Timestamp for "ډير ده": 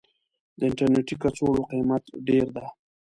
2.27-2.65